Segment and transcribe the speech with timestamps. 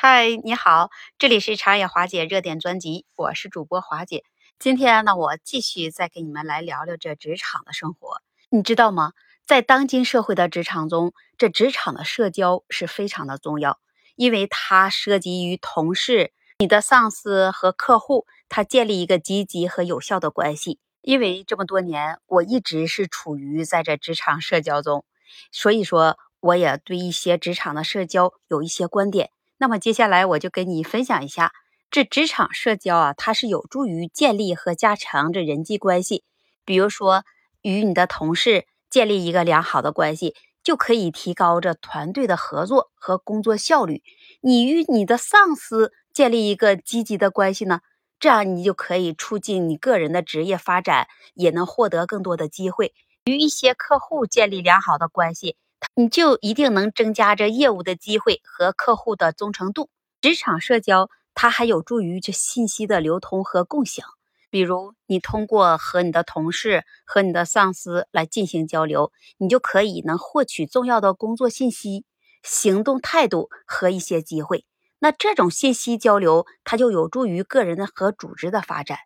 [0.00, 4.22] 嗨，你好，这里是长野华姐热点专辑，我是主播华姐。
[4.56, 8.22] 今天呢，我继续再给你们来聊聊这职场的生活。
[8.48, 9.14] 你知道吗？
[9.44, 13.80] 在当今社会的职场中，这职场的社交是非常的重要，
[14.14, 20.78] 因为它涉及于同事、你的上司和客户，他建立一个积极和有效的关系。
[21.02, 25.04] 因为这么多年，我一直是处于在这职场社交中，
[25.50, 29.32] 所以说我也对一些职场的社交有一些观点。
[29.58, 31.52] 那么接下来我就跟你分享一下，
[31.90, 36.24] 这职场社交啊，它是有助于建立和加强这人际关系。
[36.64, 37.24] 比如说，
[37.62, 44.02] 与你的同事建立一个良好的关系，就可以提高这团队的合作和工作效率。
[44.40, 47.80] 你与你的上司建立一个积极的关系呢，
[48.20, 52.92] 这样你就可以促进你个人的职业发展，也能获得更多的机会。
[53.24, 55.56] 与一些客户建立良好的关系。
[55.94, 59.90] 你就一定能增加这业务的机会和客户的忠诚度。
[60.20, 64.06] 职场社交它还有助于这信息的流通和共享。
[64.50, 72.06] 比如，你通过和你的同事和你的上司来进行交流，你就可以能获取重要的工作信息、
[72.42, 74.64] 行动态度和一些机会。
[75.00, 78.98] 那这种信息交流，它就有助于个人的和组织的发展，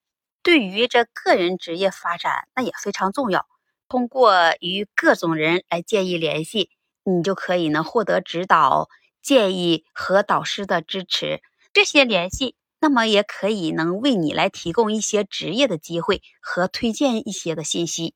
[0.45, 3.45] 对于这个人职业发展那也非常重要。
[3.93, 6.71] 通过与各种人来建议联系，
[7.05, 8.89] 你就可以呢获得指导、
[9.21, 11.43] 建议和导师的支持。
[11.75, 18.15] 这些联系，那么也可以能为你来提供一些职业的机会和推荐一些的信息，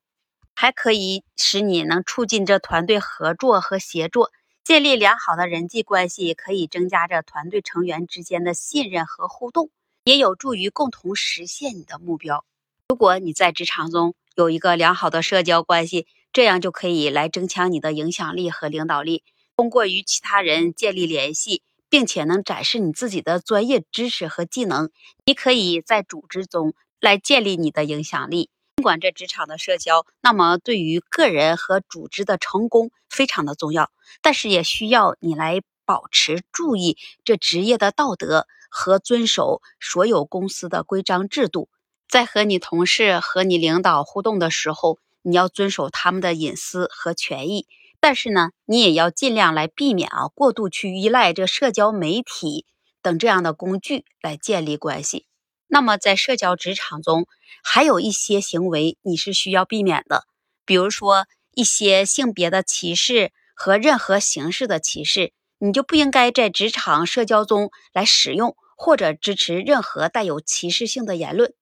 [0.55, 4.31] 还可以使你能促进这团队合作和协作，
[4.63, 9.69] 建立良好的人际关系，可以增加这团队成员之间的信任和互动，
[10.05, 12.43] 也有助于共同实现你的目标。
[12.89, 19.23] 如果你在职场中，有一个良好的社交关系，这样就可以来增强你的影响力和领导力。
[19.55, 24.91] 通过与其他人建立联系，并且能展示你自己的专业知识和技能，
[25.25, 28.51] 你可以在组织中来建立你的影响力。
[28.75, 33.89] 尽管这职场的社交，那么对于个人和组织的成功非常的重要，
[34.21, 41.69] 但是也需要你来保持注意这职业的道德和遵守所有公司的规章制度。
[42.07, 47.67] 在和你同事和你领导互动的时候，你要遵守他们的隐私和权益。
[47.99, 52.65] 但是呢，你也要尽量来避免啊，过度去依赖这社交媒体
[53.01, 55.25] 等这样的工具来建立关系。
[55.67, 57.25] 那么，在社交职场中，
[57.63, 60.25] 还有一些行为你是需要避免的，
[60.63, 61.25] 比如说
[61.55, 71.53] 一些性别的歧视和任何形式的歧视，你就不应该在职场社交中来使用或者支持任何带有歧视性的言论。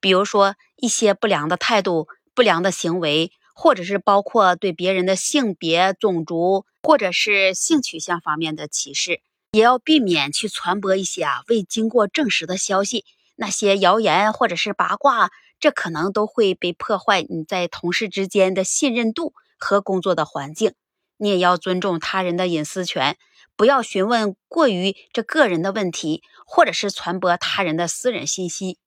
[0.00, 9.20] 比如说一些不良的态度、不良的行为，或者是包括对别人的性别、种族或者是性取向方面的歧视，
[9.52, 13.04] 也要避免去传播一些啊未经过证实的消息，
[13.36, 20.72] 那些谣言或者是八卦，这可能都会被破坏你在同事之间的信任度和工作的环境。
[21.18, 23.18] 你也要尊重他人的隐私权，
[23.54, 28.78] 不要询问过于这个人的问题，或者是传播他人的私人信息。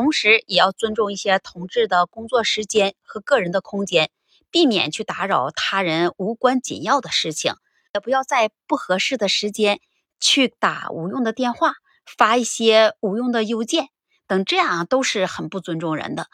[0.00, 4.08] 同时，也要尊重一些同志的工作时间和个人的空间，
[4.50, 7.52] 避免去打扰他人无关紧要的事情，
[7.92, 9.78] 也不要在不合适的时间
[10.18, 11.74] 去打无用的电话、
[12.06, 13.88] 发一些无用的邮件
[14.26, 16.28] 等，这样都是很不尊重人的。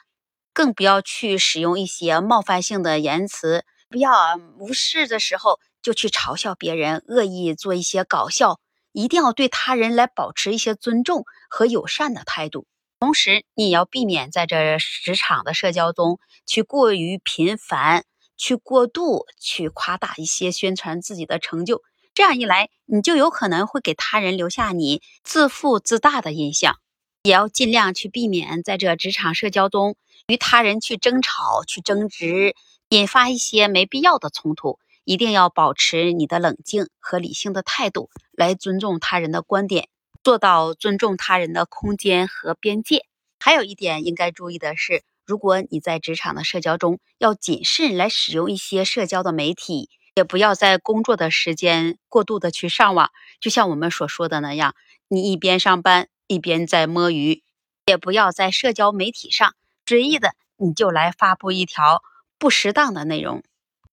[0.53, 8.61] 更不要去使用一些冒犯性的言辞，不要无事的时候就去嘲笑别人，恶意做一些搞笑，
[8.93, 12.69] 一定要对他人来保持一些尊重和友善的态度。
[12.99, 18.05] 同时，你也要避免在这职场的社交中去过于频繁、
[18.39, 21.83] 去过度、去夸大一些宣传自己的成就。
[22.15, 26.77] 这样一来，你就有可能会给他人留下你自负自大的印象。
[27.25, 29.97] 也要尽量去避免在这职场社交中
[30.29, 32.55] 与他人去争吵、去争执，
[32.89, 34.79] 引发一些没必要的冲突。
[35.05, 39.89] 一定要保持你的冷静和理性的态度，来尊重他人的观点。
[40.27, 43.07] 做到尊重他人的空间和边界。
[43.39, 53.13] 还有一点应该注意的是，如果你在职场的社交中，要谨慎来使用一些社交的媒体，也不要在工作的时间过度的去上网。
[53.39, 54.75] 就像我们所说的那样，
[55.07, 57.45] 你一边上班一边在摸鱼，
[57.87, 59.55] 也不要在社交媒体上
[59.87, 62.03] 随意的你就来发布一条
[62.37, 63.45] 不适当的内容，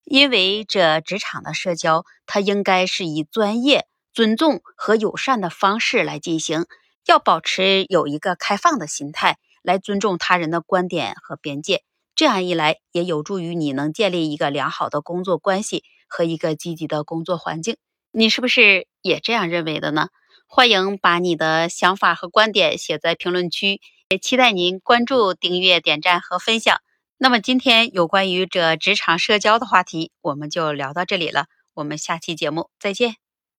[0.04, 3.86] 因为这职场的社交，它应该是以专业。
[4.13, 6.65] 尊重和友善的方式来进行，
[7.07, 11.83] 要保持有一个开放的心态，来尊重他人的观点和边界。
[12.15, 17.77] 这样一来，也有助于你能建立一个良好的工作关系和一个积极的工作环境。
[18.12, 20.10] 你是不是也这样认为的呢？
[20.48, 26.77] 欢迎把你的想法和观点写在评论区，也期待您关注、订阅、点赞和分享。
[27.18, 31.48] 那么今天有关于这职场社交的话题，我们就聊到这里了。
[31.74, 33.23] 我们下期节目再见。